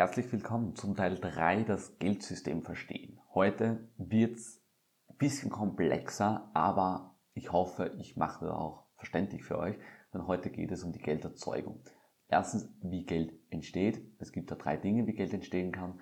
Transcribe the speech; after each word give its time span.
Herzlich 0.00 0.32
willkommen 0.32 0.74
zum 0.76 0.96
Teil 0.96 1.18
3, 1.18 1.64
das 1.64 1.98
Geldsystem 1.98 2.62
verstehen. 2.62 3.20
Heute 3.34 3.86
wird's 3.98 4.62
ein 5.10 5.18
bisschen 5.18 5.50
komplexer, 5.50 6.50
aber 6.54 7.18
ich 7.34 7.52
hoffe, 7.52 7.94
ich 7.98 8.16
mache 8.16 8.46
das 8.46 8.54
auch 8.54 8.86
verständlich 8.96 9.44
für 9.44 9.58
euch, 9.58 9.76
denn 10.14 10.26
heute 10.26 10.48
geht 10.48 10.72
es 10.72 10.84
um 10.84 10.92
die 10.92 11.02
Gelderzeugung. 11.02 11.82
Erstens, 12.28 12.72
wie 12.80 13.04
Geld 13.04 13.34
entsteht. 13.50 14.00
Es 14.18 14.32
gibt 14.32 14.50
da 14.50 14.54
drei 14.54 14.78
Dinge, 14.78 15.06
wie 15.06 15.12
Geld 15.12 15.34
entstehen 15.34 15.70
kann. 15.70 16.00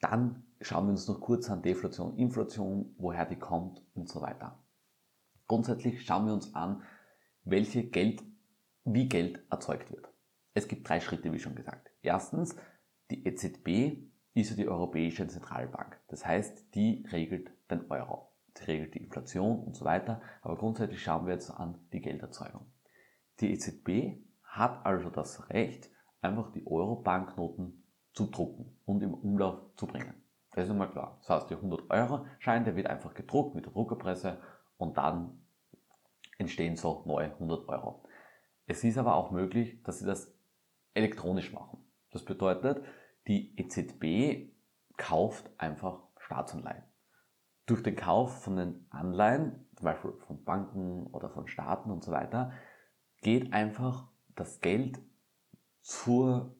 Dann 0.00 0.44
schauen 0.60 0.84
wir 0.84 0.90
uns 0.90 1.08
noch 1.08 1.22
kurz 1.22 1.48
an 1.48 1.62
Deflation, 1.62 2.18
Inflation, 2.18 2.94
woher 2.98 3.24
die 3.24 3.38
kommt 3.38 3.82
und 3.94 4.06
so 4.06 4.20
weiter. 4.20 4.62
Grundsätzlich 5.48 6.04
schauen 6.04 6.26
wir 6.26 6.34
uns 6.34 6.54
an, 6.54 6.82
welche 7.44 7.84
Geld, 7.84 8.22
wie 8.84 9.08
Geld 9.08 9.42
erzeugt 9.50 9.90
wird. 9.90 10.12
Es 10.52 10.68
gibt 10.68 10.86
drei 10.86 11.00
Schritte, 11.00 11.32
wie 11.32 11.38
schon 11.38 11.54
gesagt. 11.54 11.90
Erstens, 12.02 12.54
die 13.10 13.26
EZB 13.26 13.98
ist 14.34 14.50
ja 14.50 14.56
die 14.56 14.68
Europäische 14.68 15.26
Zentralbank. 15.26 15.98
Das 16.08 16.24
heißt, 16.24 16.74
die 16.74 17.04
regelt 17.12 17.50
den 17.70 17.90
Euro. 17.90 18.30
Sie 18.54 18.64
regelt 18.64 18.94
die 18.94 19.02
Inflation 19.02 19.60
und 19.64 19.76
so 19.76 19.84
weiter. 19.84 20.20
Aber 20.42 20.56
grundsätzlich 20.56 21.02
schauen 21.02 21.26
wir 21.26 21.34
jetzt 21.34 21.50
an 21.50 21.78
die 21.92 22.00
Gelderzeugung. 22.00 22.66
Die 23.40 23.52
EZB 23.52 24.20
hat 24.44 24.84
also 24.84 25.10
das 25.10 25.50
Recht, 25.50 25.90
einfach 26.20 26.52
die 26.52 26.66
Euro-Banknoten 26.66 27.82
zu 28.12 28.26
drucken 28.26 28.76
und 28.84 29.02
im 29.02 29.14
Umlauf 29.14 29.60
zu 29.76 29.86
bringen. 29.86 30.14
Das 30.52 30.64
ist 30.64 30.70
einmal 30.70 30.90
klar. 30.90 31.16
Das 31.20 31.30
heißt, 31.30 31.50
der 31.50 31.58
100-Euro-Schein, 31.58 32.64
der 32.64 32.76
wird 32.76 32.88
einfach 32.88 33.14
gedruckt 33.14 33.54
mit 33.54 33.64
der 33.66 33.72
Druckerpresse 33.72 34.38
und 34.76 34.96
dann 34.96 35.40
entstehen 36.38 36.76
so 36.76 37.02
neue 37.06 37.32
100 37.32 37.68
Euro. 37.68 38.02
Es 38.66 38.82
ist 38.84 38.98
aber 38.98 39.14
auch 39.14 39.30
möglich, 39.30 39.82
dass 39.82 40.00
sie 40.00 40.06
das 40.06 40.34
elektronisch 40.94 41.52
machen. 41.52 41.78
Das 42.10 42.24
bedeutet, 42.24 42.82
die 43.26 43.58
EZB 43.58 44.52
kauft 44.96 45.50
einfach 45.58 46.02
Staatsanleihen. 46.18 46.84
Durch 47.66 47.82
den 47.82 47.96
Kauf 47.96 48.42
von 48.42 48.56
den 48.56 48.86
Anleihen, 48.90 49.68
zum 49.76 49.84
Beispiel 49.84 50.12
von 50.26 50.44
Banken 50.44 51.06
oder 51.06 51.30
von 51.30 51.46
Staaten 51.46 51.90
und 51.90 52.02
so 52.02 52.10
weiter, 52.12 52.52
geht 53.22 53.52
einfach 53.52 54.08
das 54.34 54.60
Geld 54.60 55.00
zur, 55.80 56.56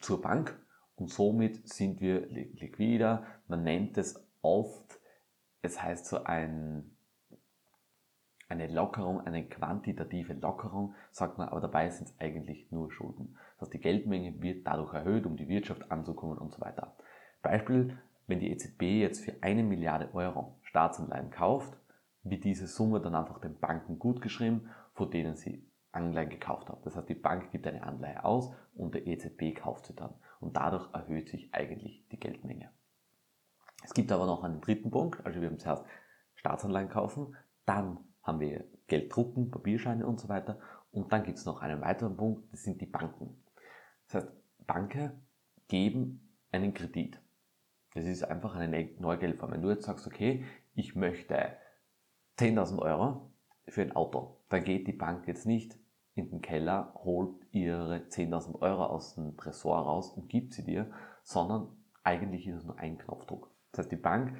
zur 0.00 0.20
Bank 0.20 0.58
und 0.96 1.08
somit 1.08 1.68
sind 1.68 2.00
wir 2.00 2.26
liquider. 2.26 3.26
Man 3.46 3.62
nennt 3.62 3.96
es 3.98 4.28
oft, 4.42 5.00
es 5.62 5.82
heißt 5.82 6.06
so 6.06 6.24
ein 6.24 6.91
eine 8.52 8.68
Lockerung, 8.68 9.20
eine 9.22 9.44
quantitative 9.48 10.34
Lockerung, 10.34 10.94
sagt 11.10 11.38
man, 11.38 11.48
aber 11.48 11.60
dabei 11.60 11.88
sind 11.88 12.08
es 12.08 12.20
eigentlich 12.20 12.70
nur 12.70 12.92
Schulden. 12.92 13.36
Das 13.54 13.62
heißt, 13.62 13.74
die 13.74 13.80
Geldmenge 13.80 14.40
wird 14.42 14.66
dadurch 14.66 14.92
erhöht, 14.92 15.24
um 15.24 15.36
die 15.36 15.48
Wirtschaft 15.48 15.90
anzukommen 15.90 16.38
und 16.38 16.52
so 16.52 16.60
weiter. 16.60 16.94
Beispiel, 17.42 17.96
wenn 18.26 18.40
die 18.40 18.50
EZB 18.50 18.82
jetzt 19.00 19.24
für 19.24 19.34
eine 19.42 19.62
Milliarde 19.62 20.10
Euro 20.12 20.58
Staatsanleihen 20.62 21.30
kauft, 21.30 21.76
wird 22.24 22.44
diese 22.44 22.66
Summe 22.66 23.00
dann 23.00 23.14
einfach 23.14 23.40
den 23.40 23.58
Banken 23.58 23.98
gutgeschrieben, 23.98 24.68
vor 24.92 25.08
denen 25.08 25.34
sie 25.34 25.66
Anleihen 25.90 26.28
gekauft 26.28 26.68
haben. 26.68 26.82
Das 26.84 26.94
heißt, 26.94 27.08
die 27.08 27.14
Bank 27.14 27.50
gibt 27.50 27.66
eine 27.66 27.82
Anleihe 27.82 28.24
aus 28.24 28.52
und 28.74 28.94
der 28.94 29.06
EZB 29.06 29.54
kauft 29.56 29.86
sie 29.86 29.94
dann. 29.94 30.14
Und 30.40 30.56
dadurch 30.56 30.92
erhöht 30.92 31.28
sich 31.28 31.52
eigentlich 31.54 32.06
die 32.10 32.20
Geldmenge. 32.20 32.70
Es 33.82 33.94
gibt 33.94 34.12
aber 34.12 34.26
noch 34.26 34.44
einen 34.44 34.60
dritten 34.60 34.90
Punkt, 34.90 35.24
also 35.24 35.40
wir 35.40 35.48
haben 35.48 35.58
zuerst 35.58 35.84
Staatsanleihen 36.34 36.88
kaufen, 36.88 37.34
dann 37.66 37.98
haben 38.22 38.40
wir 38.40 38.64
Geld 38.86 39.14
drucken, 39.14 39.50
Papierscheine 39.50 40.06
und 40.06 40.20
so 40.20 40.28
weiter. 40.28 40.58
Und 40.90 41.12
dann 41.12 41.24
gibt 41.24 41.38
es 41.38 41.46
noch 41.46 41.60
einen 41.62 41.80
weiteren 41.80 42.16
Punkt, 42.16 42.52
das 42.52 42.62
sind 42.62 42.80
die 42.80 42.86
Banken. 42.86 43.42
Das 44.06 44.22
heißt, 44.22 44.32
Banken 44.66 45.12
geben 45.68 46.36
einen 46.50 46.74
Kredit. 46.74 47.18
Das 47.94 48.04
ist 48.04 48.24
einfach 48.24 48.54
eine 48.54 48.90
neue 48.98 49.18
Geldform. 49.18 49.52
Wenn 49.52 49.62
du 49.62 49.70
jetzt 49.70 49.84
sagst, 49.84 50.06
okay, 50.06 50.44
ich 50.74 50.94
möchte 50.94 51.56
10.000 52.38 52.78
Euro 52.78 53.32
für 53.68 53.82
ein 53.82 53.96
Auto, 53.96 54.38
dann 54.48 54.64
geht 54.64 54.86
die 54.86 54.92
Bank 54.92 55.26
jetzt 55.26 55.46
nicht 55.46 55.78
in 56.14 56.30
den 56.30 56.42
Keller, 56.42 56.92
holt 57.04 57.34
ihre 57.52 57.98
10.000 58.08 58.60
Euro 58.60 58.84
aus 58.84 59.14
dem 59.14 59.36
Tresor 59.36 59.78
raus 59.78 60.10
und 60.10 60.28
gibt 60.28 60.52
sie 60.52 60.64
dir, 60.64 60.90
sondern 61.22 61.68
eigentlich 62.02 62.46
ist 62.46 62.56
es 62.56 62.64
nur 62.64 62.78
ein 62.78 62.98
Knopfdruck. 62.98 63.50
Das 63.70 63.80
heißt, 63.80 63.92
die 63.92 63.96
Bank 63.96 64.36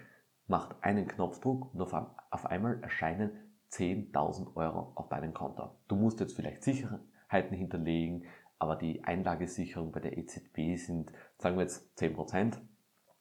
macht 0.46 0.76
einen 0.82 1.06
Knopfdruck 1.08 1.72
und 1.74 1.80
auf 1.80 2.46
einmal 2.46 2.82
erscheinen 2.82 3.30
10.000 3.72 4.54
Euro 4.56 4.92
auf 4.94 5.08
deinem 5.08 5.32
Konto. 5.32 5.70
Du 5.88 5.96
musst 5.96 6.20
jetzt 6.20 6.36
vielleicht 6.36 6.62
Sicherheiten 6.62 7.56
hinterlegen, 7.56 8.26
aber 8.58 8.76
die 8.76 9.02
Einlagesicherung 9.04 9.92
bei 9.92 10.00
der 10.00 10.18
EZB 10.18 10.76
sind, 10.76 11.12
sagen 11.38 11.56
wir 11.56 11.62
jetzt 11.62 11.98
10%. 11.98 12.58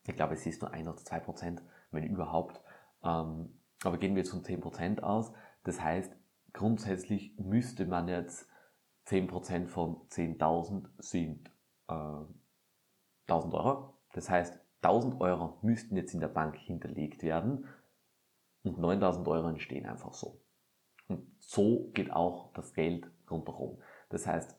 Ich 0.05 0.15
glaube, 0.15 0.33
es 0.33 0.45
ist 0.45 0.61
nur 0.61 0.71
1 0.71 0.87
oder 0.87 0.97
2%, 0.97 1.61
wenn 1.91 2.03
überhaupt. 2.03 2.61
Ähm, 3.03 3.59
aber 3.83 3.97
gehen 3.97 4.15
wir 4.15 4.21
jetzt 4.21 4.31
von 4.31 4.43
10% 4.43 5.01
aus. 5.01 5.31
Das 5.63 5.81
heißt, 5.81 6.15
grundsätzlich 6.53 7.37
müsste 7.39 7.85
man 7.85 8.07
jetzt 8.07 8.47
10% 9.07 9.67
von 9.67 9.95
10.000 10.09 10.87
sind 10.99 11.49
äh, 11.87 12.25
1000 13.27 13.53
Euro. 13.53 13.93
Das 14.13 14.29
heißt, 14.29 14.59
1000 14.83 15.21
Euro 15.21 15.57
müssten 15.61 15.95
jetzt 15.95 16.13
in 16.13 16.19
der 16.19 16.27
Bank 16.27 16.55
hinterlegt 16.57 17.23
werden 17.23 17.67
und 18.63 18.79
9000 18.79 19.27
Euro 19.27 19.49
entstehen 19.49 19.85
einfach 19.85 20.13
so. 20.13 20.39
Und 21.07 21.27
so 21.39 21.89
geht 21.93 22.11
auch 22.11 22.53
das 22.53 22.73
Geld 22.73 23.09
rundherum. 23.29 23.81
Das 24.09 24.27
heißt, 24.27 24.55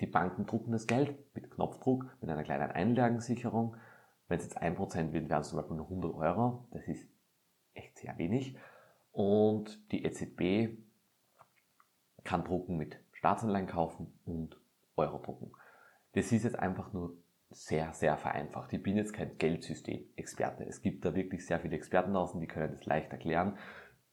die 0.00 0.06
Banken 0.06 0.46
drucken 0.46 0.72
das 0.72 0.86
Geld 0.86 1.16
mit 1.34 1.50
Knopfdruck, 1.50 2.04
mit 2.20 2.30
einer 2.30 2.44
kleinen 2.44 2.70
Einlagensicherung. 2.70 3.76
Wenn 4.28 4.38
es 4.38 4.44
jetzt 4.44 4.60
1% 4.60 5.12
wird, 5.12 5.28
wären 5.28 5.40
es 5.40 5.48
zum 5.48 5.58
Beispiel 5.58 5.76
nur 5.76 5.86
100 5.86 6.14
Euro. 6.14 6.66
Das 6.70 6.86
ist 6.86 7.08
echt 7.74 7.98
sehr 7.98 8.16
wenig. 8.18 8.56
Und 9.12 9.90
die 9.92 10.04
EZB 10.04 10.76
kann 12.24 12.44
drucken 12.44 12.76
mit 12.76 12.98
Staatsanleihen 13.12 13.66
kaufen 13.66 14.12
und 14.26 14.60
Euro 14.96 15.18
drucken. 15.18 15.52
Das 16.12 16.32
ist 16.32 16.44
jetzt 16.44 16.58
einfach 16.58 16.92
nur 16.92 17.16
sehr, 17.50 17.92
sehr 17.92 18.16
vereinfacht. 18.16 18.72
Ich 18.72 18.82
bin 18.82 18.96
jetzt 18.96 19.12
kein 19.12 19.38
Geldsystem-Experte. 19.38 20.64
Es 20.64 20.82
gibt 20.82 21.04
da 21.04 21.14
wirklich 21.14 21.46
sehr 21.46 21.60
viele 21.60 21.76
Experten 21.76 22.12
draußen, 22.12 22.40
die 22.40 22.46
können 22.46 22.72
das 22.72 22.84
leicht 22.86 23.12
erklären. 23.12 23.56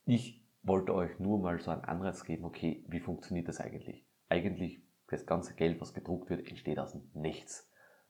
Ich 0.06 0.46
wollte 0.62 0.94
euch 0.94 1.20
nur 1.20 1.40
mal 1.40 1.60
so 1.60 1.72
einen 1.72 1.84
Anreiz 1.84 2.24
geben, 2.24 2.46
okay, 2.46 2.86
wie 2.88 3.00
funktioniert 3.00 3.48
das 3.48 3.60
eigentlich? 3.60 4.06
Eigentlich, 4.30 4.82
das 5.08 5.26
ganze 5.26 5.54
Geld, 5.56 5.82
was 5.82 5.94
gedruckt 5.94 6.30
wird, 6.30 6.48
entsteht 6.48 6.80
aus 6.80 6.94
dem 6.94 7.10
Nichts. 7.14 7.70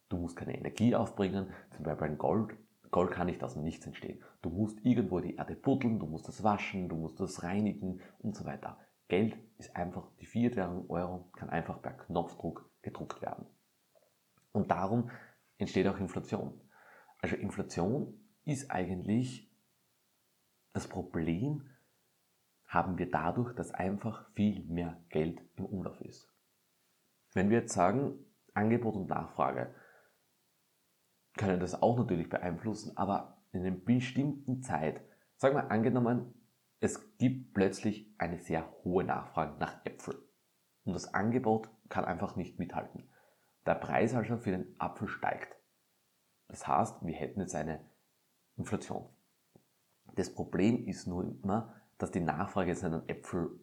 Du 0.10 0.18
musst 0.18 0.36
keine 0.36 0.58
Energie 0.58 0.96
aufbringen, 0.96 1.52
zum 1.72 1.84
Beispiel 1.84 2.08
ein 2.08 2.18
Gold. 2.18 2.56
Gold 2.92 3.12
kann 3.12 3.26
nicht 3.26 3.44
aus 3.44 3.56
dem 3.56 3.64
Nichts 3.64 3.86
entstehen. 3.88 4.24
Du 4.44 4.50
musst 4.50 4.86
irgendwo 4.86 5.20
die 5.20 5.36
Erde 5.36 5.56
buddeln, 5.56 6.00
du 6.00 6.06
musst 6.06 6.28
das 6.28 6.44
waschen, 6.44 6.90
du 6.90 6.96
musst 6.96 7.20
das 7.20 7.42
reinigen 7.42 8.02
und 8.20 8.36
so 8.36 8.46
weiter. 8.46 8.78
Geld 9.08 9.36
ist 9.58 9.76
einfach, 9.76 10.12
die 10.20 10.28
Fiat-Währung 10.28 10.90
Euro 10.90 11.30
kann 11.36 11.50
einfach 11.50 11.82
per 11.82 11.94
Knopfdruck 11.94 12.70
gedruckt 12.84 13.22
werden. 13.22 13.48
Und 14.54 14.72
darum 14.72 15.10
entsteht 15.58 15.88
auch 15.88 16.00
Inflation. 16.00 16.62
Also 17.20 17.36
Inflation 17.36 18.14
ist 18.46 18.72
eigentlich 18.72 19.52
das 20.74 20.88
Problem, 20.88 21.70
haben 22.66 22.98
wir 22.98 23.10
dadurch, 23.10 23.54
dass 23.56 23.72
einfach 23.72 24.32
viel 24.34 24.64
mehr 24.66 25.04
Geld 25.10 25.42
im 25.56 25.66
Umlauf 25.66 26.00
ist. 26.02 26.32
Wenn 27.34 27.50
wir 27.50 27.60
jetzt 27.60 27.74
sagen, 27.74 28.26
Angebot 28.54 28.96
und 28.96 29.10
Nachfrage 29.10 29.76
können 31.36 31.60
das 31.60 31.82
auch 31.82 31.98
natürlich 31.98 32.30
beeinflussen, 32.30 32.96
aber 32.96 33.44
in 33.52 33.66
einer 33.66 33.76
bestimmten 33.76 34.62
Zeit, 34.62 35.02
sagen 35.38 35.56
wir 35.56 35.72
angenommen, 35.72 36.34
es 36.80 37.18
gibt 37.18 37.54
plötzlich 37.54 38.14
eine 38.20 38.40
sehr 38.40 38.72
hohe 38.84 39.04
Nachfrage 39.04 39.58
nach 39.60 39.84
Äpfeln 39.86 40.18
und 40.84 40.94
das 40.94 41.14
Angebot 41.14 41.70
kann 41.90 42.06
einfach 42.06 42.36
nicht 42.36 42.60
mithalten 42.60 43.10
der 43.66 43.76
Preis 43.76 44.14
also 44.14 44.38
für 44.38 44.52
den 44.52 44.76
Apfel 44.80 45.08
steigt. 45.08 45.56
Das 46.48 46.68
heißt, 46.68 47.06
wir 47.06 47.14
hätten 47.14 47.42
jetzt 47.42 47.56
eine 47.56 47.80
Inflation. 48.58 49.10
Das 50.16 50.34
Problem 50.34 50.86
ist 50.86 51.08
nur 51.08 51.24
immer, 51.24 51.74
dass 51.98 52.12
die 52.12 52.20
Nachfrage 52.20 52.70
jetzt 52.70 52.84
an 52.84 53.08
Äpfel 53.08 53.60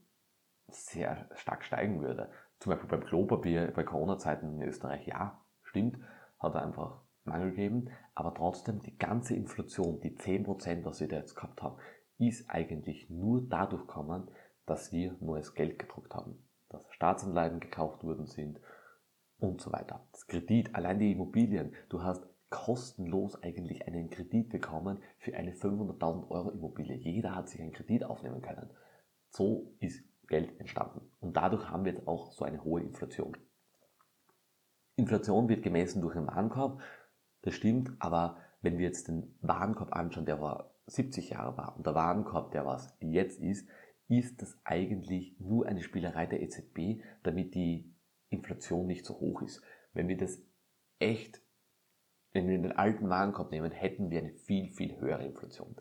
sehr 0.69 1.29
stark 1.35 1.65
steigen 1.65 2.01
würde. 2.01 2.31
Zum 2.59 2.71
Beispiel 2.71 2.89
beim 2.89 3.05
Klopapier 3.05 3.73
bei 3.73 3.85
Corona-Zeiten 3.85 4.61
in 4.61 4.63
Österreich, 4.69 5.07
ja, 5.07 5.45
stimmt, 5.63 5.99
hat 6.39 6.55
er 6.55 6.63
einfach 6.63 7.03
Mangel 7.25 7.51
gegeben, 7.51 7.91
aber 8.15 8.35
trotzdem 8.35 8.81
die 8.81 8.97
ganze 8.97 9.35
Inflation, 9.35 10.01
die 10.01 10.17
10%, 10.17 10.85
was 10.85 11.01
wir 11.01 11.09
da 11.09 11.17
jetzt 11.17 11.35
gehabt 11.35 11.63
haben, 11.63 11.77
ist 12.19 12.51
eigentlich 12.51 13.09
nur 13.11 13.43
dadurch 13.49 13.87
gekommen, 13.87 14.31
dass 14.67 14.93
wir 14.93 15.17
neues 15.21 15.55
Geld 15.55 15.79
gedruckt 15.79 16.15
haben, 16.15 16.43
dass 16.69 16.87
Staatsanleihen 16.93 17.61
gekauft 17.61 18.05
worden 18.05 18.27
sind 18.27 18.61
und 19.41 19.61
so 19.61 19.73
weiter. 19.73 20.07
Das 20.13 20.27
Kredit, 20.27 20.75
allein 20.75 20.99
die 20.99 21.13
Immobilien. 21.13 21.73
Du 21.89 22.03
hast 22.03 22.27
kostenlos 22.51 23.41
eigentlich 23.43 23.87
einen 23.87 24.11
Kredit 24.11 24.51
bekommen 24.51 24.99
für 25.19 25.37
eine 25.37 25.53
500.000 25.53 26.31
Euro 26.31 26.51
Immobilie. 26.51 26.97
Jeder 26.97 27.35
hat 27.35 27.49
sich 27.49 27.61
einen 27.61 27.73
Kredit 27.73 28.05
aufnehmen 28.05 28.43
können. 28.43 28.71
So 29.31 29.73
ist 29.79 30.05
Geld 30.27 30.59
entstanden. 30.59 31.01
Und 31.21 31.37
dadurch 31.37 31.71
haben 31.71 31.85
wir 31.85 31.93
jetzt 31.93 32.07
auch 32.07 32.33
so 32.33 32.45
eine 32.45 32.63
hohe 32.63 32.83
Inflation. 32.83 33.37
Inflation 34.97 35.49
wird 35.49 35.63
gemessen 35.63 36.03
durch 36.03 36.15
den 36.15 36.27
Warenkorb. 36.27 36.83
Das 37.43 37.55
stimmt, 37.55 37.93
aber 38.01 38.37
wenn 38.63 38.79
wir 38.79 38.87
jetzt 38.87 39.09
den 39.09 39.35
Warenkorb 39.41 39.95
anschauen, 39.95 40.27
der 40.27 40.39
vor 40.39 40.75
70 40.87 41.31
Jahre 41.31 41.57
war 41.57 41.77
und 41.77 41.87
der 41.87 41.95
Warenkorb, 41.95 42.53
der 42.53 42.67
was 42.67 42.97
jetzt 43.01 43.41
ist, 43.41 43.69
ist 44.09 44.43
das 44.43 44.59
eigentlich 44.65 45.37
nur 45.39 45.67
eine 45.67 45.83
Spielerei 45.83 46.27
der 46.27 46.43
EZB, 46.43 47.03
damit 47.23 47.55
die 47.55 47.90
Inflation 48.31 48.87
nicht 48.87 49.05
so 49.05 49.19
hoch 49.21 49.43
ist. 49.43 49.63
Wenn 49.93 50.09
wir 50.09 50.17
das 50.17 50.41
echt, 50.99 51.43
wenn 52.33 52.49
wir 52.49 52.59
den 52.59 52.73
alten 52.73 53.09
Warenkorb 53.09 53.51
nehmen, 53.51 53.73
hätten 53.73 54.11
wir 54.11 54.21
eine 54.21 54.33
viel, 54.33 54.71
viel 54.71 54.99
höhere 55.01 55.25
Inflation. 55.25 55.77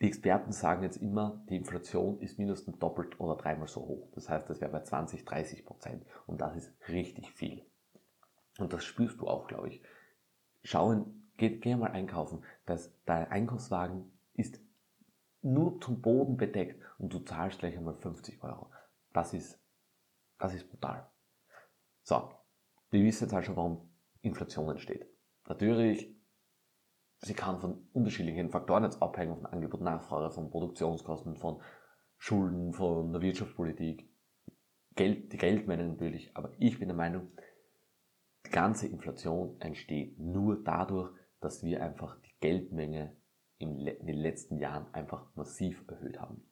Die 0.00 0.08
Experten 0.08 0.52
sagen 0.52 0.82
jetzt 0.82 0.96
immer, 0.96 1.44
die 1.48 1.56
Inflation 1.56 2.18
ist 2.20 2.38
mindestens 2.38 2.78
doppelt 2.78 3.20
oder 3.20 3.36
dreimal 3.36 3.68
so 3.68 3.82
hoch. 3.82 4.10
Das 4.14 4.28
heißt, 4.28 4.50
das 4.50 4.60
wäre 4.60 4.72
bei 4.72 4.82
20, 4.82 5.24
30 5.24 5.64
Prozent. 5.64 6.04
Und 6.26 6.40
das 6.40 6.56
ist 6.56 6.72
richtig 6.88 7.32
viel. 7.32 7.64
Und 8.58 8.72
das 8.72 8.84
spürst 8.84 9.20
du 9.20 9.28
auch, 9.28 9.46
glaube 9.46 9.68
ich. 9.68 9.82
Schauen, 10.62 11.30
geh, 11.36 11.58
geh 11.58 11.76
mal 11.76 11.92
einkaufen. 11.92 12.42
dass 12.66 12.92
dein 13.04 13.28
Einkaufswagen 13.28 14.10
ist 14.34 14.60
nur 15.42 15.80
zum 15.80 16.00
Boden 16.00 16.36
bedeckt 16.36 16.82
und 16.98 17.12
du 17.12 17.18
zahlst 17.20 17.58
gleich 17.58 17.76
einmal 17.76 17.94
50 17.94 18.42
Euro. 18.42 18.70
Das 19.12 19.34
ist, 19.34 19.60
das 20.38 20.54
ist 20.54 20.68
brutal. 20.70 21.08
So, 22.04 22.30
wir 22.90 23.02
wissen 23.02 23.24
jetzt 23.24 23.34
also, 23.34 23.56
warum 23.56 23.90
Inflation 24.20 24.70
entsteht. 24.70 25.06
Natürlich, 25.48 26.14
sie 27.20 27.34
kann 27.34 27.58
von 27.58 27.88
unterschiedlichen 27.92 28.50
Faktoren 28.50 28.84
jetzt 28.84 29.02
abhängen, 29.02 29.36
von 29.36 29.46
Angebot 29.46 29.80
Nachfrage, 29.80 30.30
von 30.30 30.50
Produktionskosten, 30.50 31.36
von 31.36 31.62
Schulden, 32.18 32.74
von 32.74 33.12
der 33.12 33.22
Wirtschaftspolitik, 33.22 34.08
Geld, 34.94 35.32
die 35.32 35.38
Geldmenge 35.38 35.86
natürlich. 35.86 36.36
Aber 36.36 36.52
ich 36.58 36.78
bin 36.78 36.88
der 36.88 36.96
Meinung, 36.96 37.32
die 38.46 38.50
ganze 38.50 38.86
Inflation 38.86 39.58
entsteht 39.60 40.18
nur 40.18 40.62
dadurch, 40.62 41.10
dass 41.40 41.62
wir 41.62 41.82
einfach 41.82 42.20
die 42.20 42.34
Geldmenge 42.40 43.16
in 43.58 43.78
den 43.78 44.18
letzten 44.18 44.58
Jahren 44.58 44.92
einfach 44.92 45.34
massiv 45.36 45.84
erhöht 45.88 46.20
haben. 46.20 46.44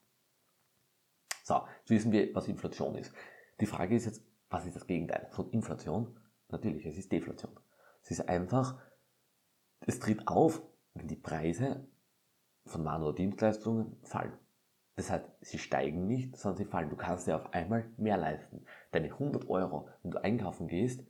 So, 1.44 1.60
jetzt 1.80 1.90
wissen 1.90 2.12
wir, 2.12 2.34
was 2.34 2.48
Inflation 2.48 2.96
ist. 2.96 3.12
Die 3.60 3.66
Frage 3.66 3.94
ist 3.94 4.06
jetzt, 4.06 4.31
was 4.52 4.66
ist 4.66 4.76
das 4.76 4.86
Gegenteil 4.86 5.28
von 5.30 5.50
Inflation? 5.50 6.18
Natürlich, 6.48 6.84
es 6.84 6.98
ist 6.98 7.10
Deflation. 7.10 7.58
Es 8.02 8.10
ist 8.10 8.28
einfach, 8.28 8.78
es 9.80 9.98
tritt 9.98 10.28
auf, 10.28 10.62
wenn 10.94 11.08
die 11.08 11.16
Preise 11.16 11.88
von 12.66 12.84
Waren 12.84 13.02
oder 13.02 13.14
Dienstleistungen 13.14 13.96
fallen. 14.02 14.38
Das 14.96 15.10
heißt, 15.10 15.24
sie 15.40 15.58
steigen 15.58 16.06
nicht, 16.06 16.36
sondern 16.36 16.58
sie 16.58 16.66
fallen. 16.66 16.90
Du 16.90 16.96
kannst 16.96 17.26
dir 17.26 17.36
auf 17.36 17.54
einmal 17.54 17.90
mehr 17.96 18.18
leisten. 18.18 18.66
Deine 18.90 19.08
100 19.08 19.48
Euro, 19.48 19.88
wenn 20.02 20.10
du 20.10 20.22
einkaufen 20.22 20.68
gehst, 20.68 21.02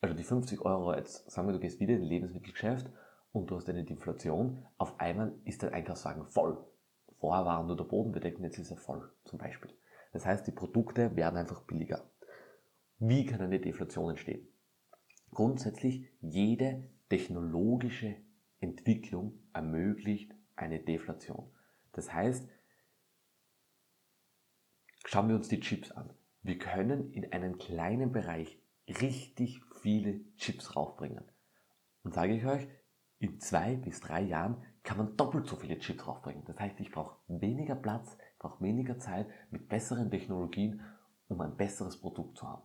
also 0.00 0.14
die 0.14 0.22
50 0.22 0.60
Euro, 0.60 0.94
jetzt 0.94 1.30
sagen 1.30 1.48
wir, 1.48 1.54
du 1.54 1.60
gehst 1.60 1.80
wieder 1.80 1.94
in 1.94 2.02
ein 2.02 2.08
Lebensmittelgeschäft 2.08 2.88
und 3.32 3.50
du 3.50 3.56
hast 3.56 3.68
eine 3.68 3.84
Deflation, 3.84 4.64
auf 4.78 5.00
einmal 5.00 5.34
ist 5.44 5.64
dein 5.64 5.72
Einkaufswagen 5.72 6.26
voll. 6.26 6.64
Vorher 7.18 7.44
war 7.44 7.64
nur 7.64 7.76
der 7.76 7.84
Boden 7.84 8.12
bedeckt 8.12 8.38
und 8.38 8.44
jetzt 8.44 8.58
ist 8.58 8.70
er 8.70 8.76
voll, 8.76 9.10
zum 9.24 9.38
Beispiel. 9.38 9.72
Das 10.12 10.24
heißt, 10.24 10.46
die 10.46 10.52
Produkte 10.52 11.16
werden 11.16 11.36
einfach 11.36 11.62
billiger. 11.62 12.08
Wie 12.98 13.26
kann 13.26 13.40
eine 13.40 13.60
Deflation 13.60 14.10
entstehen? 14.10 14.46
Grundsätzlich, 15.30 16.06
jede 16.20 16.88
technologische 17.08 18.16
Entwicklung 18.60 19.38
ermöglicht 19.52 20.32
eine 20.56 20.78
Deflation. 20.78 21.50
Das 21.92 22.12
heißt, 22.12 22.48
schauen 25.06 25.28
wir 25.28 25.36
uns 25.36 25.48
die 25.48 25.60
Chips 25.60 25.90
an. 25.92 26.12
Wir 26.42 26.58
können 26.58 27.12
in 27.12 27.32
einem 27.32 27.58
kleinen 27.58 28.12
Bereich 28.12 28.58
richtig 28.88 29.60
viele 29.82 30.20
Chips 30.36 30.76
raufbringen. 30.76 31.24
Und 32.02 32.14
sage 32.14 32.34
ich 32.34 32.44
euch, 32.46 32.68
in 33.18 33.40
zwei 33.40 33.76
bis 33.76 34.00
drei 34.00 34.22
Jahren 34.22 34.62
kann 34.82 34.98
man 34.98 35.16
doppelt 35.16 35.46
so 35.46 35.56
viele 35.56 35.78
Chips 35.78 36.04
draufbringen. 36.04 36.44
Das 36.44 36.58
heißt, 36.58 36.78
ich 36.80 36.90
brauche 36.90 37.16
weniger 37.26 37.74
Platz, 37.74 38.16
brauche 38.38 38.62
weniger 38.62 38.98
Zeit 38.98 39.26
mit 39.50 39.68
besseren 39.68 40.10
Technologien, 40.10 40.82
um 41.28 41.40
ein 41.40 41.56
besseres 41.56 41.98
Produkt 41.98 42.36
zu 42.36 42.46
haben. 42.46 42.62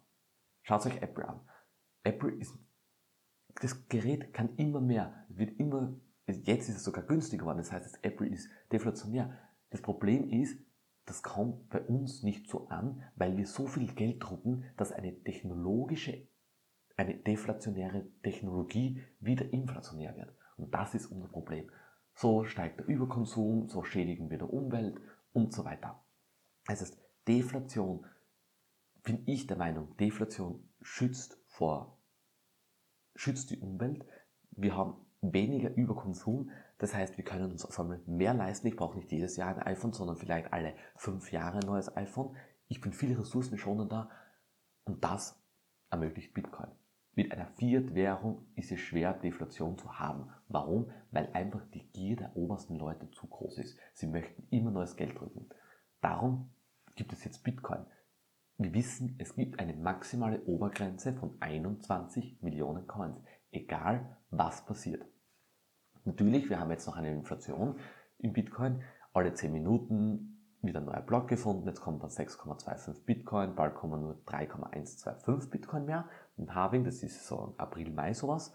Schaut 0.69 0.85
euch 0.85 1.01
Apple 1.01 1.27
an. 1.27 1.39
Apple 2.03 2.29
ist, 2.29 2.55
das 3.59 3.87
Gerät 3.87 4.35
kann 4.35 4.55
immer 4.57 4.79
mehr, 4.79 5.25
wird 5.27 5.59
immer, 5.59 5.99
jetzt 6.27 6.69
ist 6.69 6.75
es 6.75 6.83
sogar 6.83 7.03
günstiger 7.05 7.41
geworden. 7.41 7.57
Das 7.57 7.71
heißt, 7.71 7.97
Apple 8.03 8.27
ist 8.27 8.47
deflationär. 8.71 9.35
Das 9.71 9.81
Problem 9.81 10.29
ist, 10.29 10.59
das 11.05 11.23
kommt 11.23 11.69
bei 11.69 11.81
uns 11.81 12.21
nicht 12.21 12.47
so 12.47 12.67
an, 12.67 13.01
weil 13.15 13.35
wir 13.35 13.47
so 13.47 13.65
viel 13.65 13.91
Geld 13.95 14.21
drucken, 14.21 14.63
dass 14.77 14.91
eine 14.91 15.23
technologische, 15.23 16.27
eine 16.97 17.15
deflationäre 17.17 18.05
Technologie 18.21 19.01
wieder 19.19 19.51
inflationär 19.51 20.15
wird. 20.17 20.35
Und 20.55 20.71
das 20.71 20.93
ist 20.93 21.07
unser 21.07 21.29
Problem. 21.29 21.71
So 22.13 22.43
steigt 22.43 22.79
der 22.79 22.87
Überkonsum, 22.87 23.69
so 23.69 23.83
schädigen 23.83 24.29
wir 24.29 24.37
die 24.37 24.43
Umwelt 24.43 25.01
und 25.33 25.51
so 25.51 25.65
weiter. 25.65 26.05
Das 26.67 26.81
heißt, 26.81 27.01
Deflation, 27.27 28.05
bin 29.03 29.23
ich 29.25 29.47
der 29.47 29.57
Meinung, 29.57 29.95
Deflation 29.97 30.69
schützt 30.81 31.37
vor, 31.47 31.97
schützt 33.15 33.49
die 33.49 33.59
Umwelt. 33.59 34.05
Wir 34.51 34.75
haben 34.75 35.05
weniger 35.21 35.73
Überkonsum. 35.75 36.51
Das 36.77 36.93
heißt, 36.93 37.17
wir 37.17 37.25
können 37.25 37.51
uns 37.51 37.65
auf 37.65 37.79
einmal 37.79 38.01
mehr 38.05 38.33
leisten. 38.33 38.67
Ich 38.67 38.75
brauche 38.75 38.97
nicht 38.97 39.11
jedes 39.11 39.35
Jahr 39.35 39.55
ein 39.55 39.63
iPhone, 39.63 39.93
sondern 39.93 40.15
vielleicht 40.15 40.53
alle 40.53 40.73
fünf 40.95 41.31
Jahre 41.31 41.59
ein 41.59 41.65
neues 41.65 41.95
iPhone. 41.95 42.35
Ich 42.67 42.81
bin 42.81 42.93
viel 42.93 43.15
ressourcenschonender 43.17 44.09
und 44.85 45.03
das 45.03 45.41
ermöglicht 45.89 46.33
Bitcoin. 46.33 46.69
Mit 47.15 47.33
einer 47.33 47.47
Fiat-Währung 47.47 48.45
ist 48.55 48.71
es 48.71 48.79
schwer, 48.79 49.13
Deflation 49.13 49.77
zu 49.77 49.99
haben. 49.99 50.29
Warum? 50.47 50.91
Weil 51.11 51.29
einfach 51.33 51.65
die 51.73 51.85
Gier 51.91 52.15
der 52.15 52.35
obersten 52.37 52.75
Leute 52.75 53.11
zu 53.11 53.27
groß 53.27 53.57
ist. 53.57 53.77
Sie 53.93 54.07
möchten 54.07 54.47
immer 54.51 54.71
neues 54.71 54.95
Geld 54.95 55.19
drücken. 55.19 55.49
Darum 55.99 56.51
gibt 56.95 57.11
es 57.11 57.23
jetzt 57.25 57.43
Bitcoin. 57.43 57.85
Wir 58.61 58.73
wissen, 58.73 59.15
es 59.19 59.35
gibt 59.35 59.57
eine 59.57 59.73
maximale 59.73 60.43
Obergrenze 60.43 61.13
von 61.13 61.37
21 61.39 62.41
Millionen 62.41 62.87
Coins, 62.87 63.17
egal 63.51 64.17
was 64.31 64.65
passiert. 64.65 65.05
Natürlich, 66.03 66.49
wir 66.49 66.59
haben 66.59 66.69
jetzt 66.69 66.85
noch 66.85 66.97
eine 66.97 67.09
Inflation 67.09 67.79
im 68.17 68.33
Bitcoin. 68.33 68.83
Alle 69.13 69.33
10 69.33 69.53
Minuten 69.53 70.57
wieder 70.61 70.81
ein 70.81 70.87
neuer 70.87 70.99
Block 70.99 71.29
gefunden. 71.29 71.65
Jetzt 71.69 71.79
kommt 71.79 72.03
dann 72.03 72.09
6,25 72.09 73.05
Bitcoin, 73.05 73.55
bald 73.55 73.75
kommen 73.75 74.01
nur 74.01 74.21
3,125 74.25 75.49
Bitcoin 75.49 75.85
mehr 75.85 76.09
im 76.35 76.53
Halving, 76.53 76.83
das 76.83 77.01
ist 77.01 77.27
so 77.27 77.55
April, 77.57 77.89
Mai 77.91 78.13
sowas. 78.13 78.51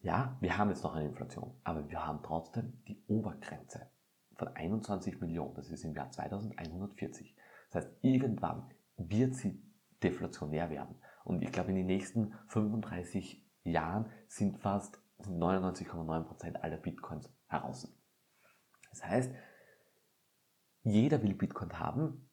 Ja, 0.00 0.36
wir 0.40 0.58
haben 0.58 0.70
jetzt 0.70 0.82
noch 0.82 0.96
eine 0.96 1.06
Inflation, 1.06 1.54
aber 1.62 1.88
wir 1.88 2.04
haben 2.04 2.24
trotzdem 2.24 2.82
die 2.88 3.04
Obergrenze 3.06 3.88
von 4.34 4.48
21 4.48 5.20
Millionen. 5.20 5.54
Das 5.54 5.70
ist 5.70 5.84
im 5.84 5.94
Jahr 5.94 6.10
2140. 6.10 7.36
Das 7.70 7.84
heißt, 7.84 7.98
irgendwann 8.02 8.68
wird 8.96 9.34
sie 9.34 9.62
deflationär 10.02 10.70
werden. 10.70 10.96
Und 11.24 11.42
ich 11.42 11.52
glaube, 11.52 11.70
in 11.70 11.76
den 11.76 11.86
nächsten 11.86 12.34
35 12.48 13.44
Jahren 13.64 14.10
sind 14.28 14.58
fast 14.58 15.00
99,9% 15.20 16.56
aller 16.56 16.76
Bitcoins 16.76 17.32
heraus. 17.48 17.92
Das 18.90 19.04
heißt, 19.04 19.32
jeder 20.84 21.22
will 21.22 21.34
Bitcoin 21.34 21.78
haben 21.78 22.30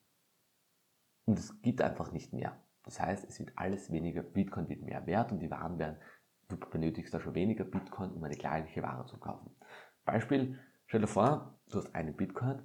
und 1.24 1.38
es 1.38 1.60
gibt 1.62 1.80
einfach 1.82 2.12
nicht 2.12 2.32
mehr. 2.32 2.60
Das 2.84 3.00
heißt, 3.00 3.24
es 3.24 3.38
wird 3.38 3.52
alles 3.56 3.90
weniger, 3.90 4.22
Bitcoin 4.22 4.68
wird 4.68 4.82
mehr 4.82 5.06
wert 5.06 5.32
und 5.32 5.40
die 5.40 5.50
Waren 5.50 5.78
werden, 5.78 5.96
du 6.48 6.56
benötigst 6.56 7.12
da 7.12 7.20
schon 7.20 7.34
weniger 7.34 7.64
Bitcoin, 7.64 8.12
um 8.12 8.22
eine 8.22 8.36
gleiche 8.36 8.82
Ware 8.82 9.06
zu 9.06 9.18
kaufen. 9.18 9.56
Beispiel, 10.04 10.58
stell 10.86 11.00
dir 11.00 11.06
vor, 11.06 11.58
du 11.68 11.78
hast 11.78 11.94
einen 11.94 12.14
Bitcoin 12.14 12.62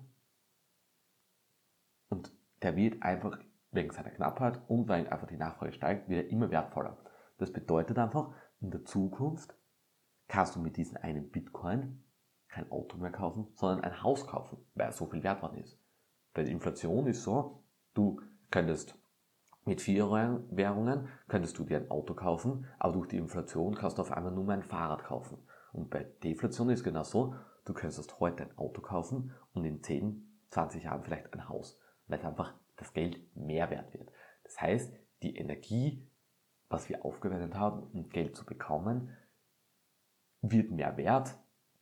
und 2.09 2.31
der 2.61 2.75
wird 2.75 3.01
einfach 3.01 3.39
wegen 3.71 3.91
seiner 3.91 4.09
Knappheit 4.09 4.61
und 4.67 4.87
weil 4.87 5.07
einfach 5.07 5.27
die 5.27 5.37
Nachfrage 5.37 5.73
steigt, 5.73 6.09
wird 6.09 6.25
er 6.25 6.31
immer 6.31 6.49
wertvoller. 6.49 6.97
Das 7.37 7.51
bedeutet 7.51 7.97
einfach, 7.97 8.31
in 8.59 8.71
der 8.71 8.83
Zukunft 8.83 9.55
kannst 10.27 10.55
du 10.55 10.59
mit 10.59 10.77
diesem 10.77 10.97
einen 10.97 11.29
Bitcoin 11.29 12.03
kein 12.47 12.71
Auto 12.71 12.97
mehr 12.97 13.11
kaufen, 13.11 13.47
sondern 13.55 13.83
ein 13.83 14.03
Haus 14.03 14.25
kaufen, 14.25 14.57
weil 14.75 14.87
er 14.87 14.91
so 14.91 15.05
viel 15.05 15.23
wert 15.23 15.41
worden 15.41 15.59
ist. 15.59 15.79
Bei 16.33 16.43
der 16.43 16.51
Inflation 16.51 17.07
ist 17.07 17.23
so, 17.23 17.63
du 17.93 18.21
könntest 18.49 18.95
mit 19.65 19.81
vier 19.81 20.09
Währungen 20.09 21.09
könntest 21.27 21.57
du 21.59 21.63
dir 21.63 21.77
ein 21.77 21.91
Auto 21.91 22.15
kaufen, 22.15 22.65
aber 22.79 22.93
durch 22.93 23.09
die 23.09 23.17
Inflation 23.17 23.75
kannst 23.75 23.97
du 23.97 24.01
auf 24.01 24.11
einmal 24.11 24.31
nur 24.31 24.45
mehr 24.45 24.55
ein 24.55 24.63
Fahrrad 24.63 25.03
kaufen. 25.03 25.37
Und 25.73 25.89
bei 25.89 26.03
Deflation 26.23 26.69
ist 26.69 26.83
genau 26.83 27.03
so, 27.03 27.35
du 27.65 27.73
könntest 27.73 28.19
heute 28.19 28.43
ein 28.43 28.57
Auto 28.57 28.81
kaufen 28.81 29.31
und 29.53 29.65
in 29.65 29.83
10, 29.83 30.39
20 30.49 30.83
Jahren 30.85 31.03
vielleicht 31.03 31.31
ein 31.33 31.47
Haus, 31.47 31.79
weil 32.07 32.19
einfach 32.21 32.55
das 32.79 32.93
Geld 32.93 33.19
mehr 33.35 33.69
wert 33.69 33.93
wird. 33.93 34.11
Das 34.43 34.59
heißt, 34.59 34.93
die 35.21 35.35
Energie, 35.35 36.07
was 36.69 36.89
wir 36.89 37.05
aufgewendet 37.05 37.53
haben, 37.53 37.83
um 37.83 38.09
Geld 38.09 38.35
zu 38.35 38.45
bekommen, 38.45 39.15
wird 40.41 40.71
mehr 40.71 40.95
wert, 40.97 41.37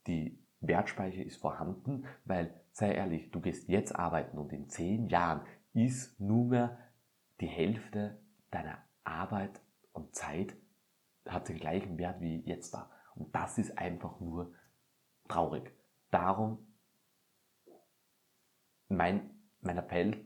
die 0.07 0.43
Wertspeicher 0.59 1.23
ist 1.23 1.37
vorhanden, 1.37 2.05
weil, 2.25 2.53
sei 2.71 2.93
ehrlich, 2.93 3.29
du 3.29 3.39
gehst 3.39 3.69
jetzt 3.69 3.95
arbeiten 3.95 4.37
und 4.39 4.51
in 4.51 4.69
10 4.69 5.07
Jahren 5.07 5.41
ist 5.73 6.19
nur 6.19 6.45
mehr 6.45 6.77
die 7.39 7.47
Hälfte 7.47 8.19
deiner 8.49 8.83
Arbeit 9.03 9.61
und 9.91 10.15
Zeit 10.15 10.55
hat 11.27 11.49
den 11.49 11.59
gleichen 11.59 11.97
Wert 11.99 12.21
wie 12.21 12.39
jetzt 12.41 12.73
da. 12.73 12.89
Und 13.15 13.35
das 13.35 13.57
ist 13.57 13.77
einfach 13.77 14.19
nur 14.19 14.53
traurig. 15.27 15.71
Darum 16.09 16.65
mein, 18.89 19.29
mein 19.59 19.77
Appell, 19.77 20.25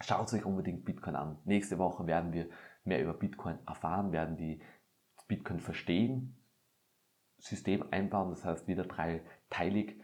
schaut 0.00 0.32
euch 0.32 0.44
unbedingt 0.44 0.84
Bitcoin 0.84 1.16
an. 1.16 1.38
Nächste 1.44 1.78
Woche 1.78 2.06
werden 2.06 2.32
wir 2.32 2.48
mehr 2.84 3.02
über 3.02 3.14
Bitcoin 3.14 3.58
erfahren, 3.66 4.12
werden 4.12 4.36
die 4.36 4.60
Bitcoin 5.28 5.60
verstehen, 5.60 6.36
System 7.38 7.84
einbauen, 7.90 8.30
das 8.30 8.44
heißt 8.44 8.68
wieder 8.68 8.84
dreiteilig. 8.84 10.00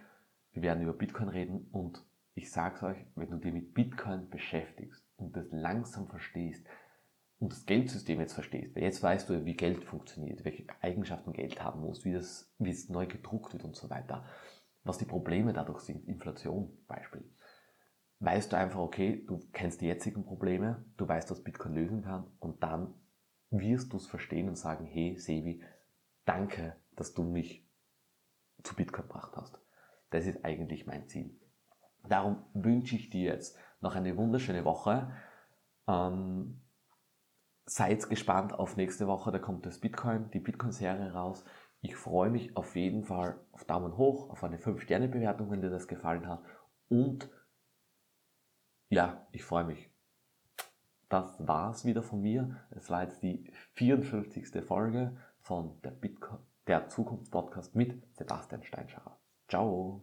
Wir 0.52 0.62
werden 0.62 0.82
über 0.82 0.92
Bitcoin 0.92 1.28
reden 1.28 1.68
und 1.72 2.04
ich 2.34 2.50
sage 2.50 2.76
es 2.76 2.82
euch, 2.82 3.06
wenn 3.14 3.30
du 3.30 3.38
dich 3.38 3.52
mit 3.52 3.74
Bitcoin 3.74 4.28
beschäftigst 4.30 5.04
und 5.16 5.36
das 5.36 5.46
langsam 5.50 6.06
verstehst 6.08 6.66
und 7.38 7.52
das 7.52 7.66
Geldsystem 7.66 8.20
jetzt 8.20 8.34
verstehst, 8.34 8.74
weil 8.74 8.82
jetzt 8.82 9.02
weißt 9.02 9.28
du, 9.28 9.44
wie 9.44 9.54
Geld 9.54 9.84
funktioniert, 9.84 10.44
welche 10.44 10.66
Eigenschaften 10.80 11.32
Geld 11.32 11.62
haben 11.62 11.80
muss, 11.80 12.04
wie, 12.04 12.12
das, 12.12 12.54
wie 12.58 12.70
es 12.70 12.88
neu 12.88 13.06
gedruckt 13.06 13.52
wird 13.52 13.64
und 13.64 13.76
so 13.76 13.90
weiter, 13.90 14.24
was 14.84 14.98
die 14.98 15.04
Probleme 15.04 15.52
dadurch 15.52 15.80
sind, 15.80 16.06
Inflation 16.08 16.70
Beispiel, 16.86 17.24
weißt 18.26 18.52
du 18.52 18.56
einfach, 18.56 18.80
okay, 18.80 19.24
du 19.24 19.38
kennst 19.52 19.80
die 19.80 19.86
jetzigen 19.86 20.24
Probleme, 20.24 20.84
du 20.96 21.06
weißt, 21.06 21.30
was 21.30 21.44
Bitcoin 21.44 21.74
lösen 21.74 22.02
kann 22.02 22.26
und 22.40 22.60
dann 22.60 22.92
wirst 23.50 23.92
du 23.92 23.98
es 23.98 24.08
verstehen 24.08 24.48
und 24.48 24.56
sagen, 24.56 24.84
hey 24.84 25.16
Sebi, 25.16 25.62
danke, 26.24 26.74
dass 26.96 27.14
du 27.14 27.22
mich 27.22 27.64
zu 28.64 28.74
Bitcoin 28.74 29.06
gebracht 29.06 29.32
hast. 29.36 29.60
Das 30.10 30.26
ist 30.26 30.44
eigentlich 30.44 30.86
mein 30.86 31.06
Ziel. 31.06 31.38
Darum 32.08 32.42
wünsche 32.52 32.96
ich 32.96 33.10
dir 33.10 33.32
jetzt 33.32 33.56
noch 33.80 33.94
eine 33.94 34.16
wunderschöne 34.16 34.64
Woche. 34.64 35.12
Ähm, 35.86 36.62
seid 37.64 38.08
gespannt 38.08 38.52
auf 38.52 38.76
nächste 38.76 39.06
Woche, 39.06 39.30
da 39.30 39.38
kommt 39.38 39.66
das 39.66 39.78
Bitcoin, 39.78 40.32
die 40.32 40.40
Bitcoin-Serie 40.40 41.12
raus. 41.12 41.44
Ich 41.80 41.94
freue 41.94 42.30
mich 42.30 42.56
auf 42.56 42.74
jeden 42.74 43.04
Fall 43.04 43.38
auf 43.52 43.64
Daumen 43.66 43.96
hoch, 43.96 44.30
auf 44.30 44.42
eine 44.42 44.58
5-Sterne-Bewertung, 44.58 45.48
wenn 45.52 45.62
dir 45.62 45.70
das 45.70 45.86
gefallen 45.86 46.26
hat. 46.26 46.42
Und 46.88 47.30
ja, 48.88 49.26
ich 49.32 49.44
freue 49.44 49.64
mich. 49.64 49.90
Das 51.08 51.46
war's 51.46 51.84
wieder 51.84 52.02
von 52.02 52.20
mir. 52.20 52.56
Es 52.70 52.90
war 52.90 53.02
jetzt 53.02 53.22
die 53.22 53.50
54. 53.74 54.64
Folge 54.64 55.16
von 55.40 55.80
der, 55.82 55.90
Bitcoin, 55.90 56.40
der 56.66 56.88
Zukunft-Podcast 56.88 57.76
mit 57.76 58.02
Sebastian 58.16 58.64
Steinschacher. 58.64 59.16
Ciao! 59.48 59.94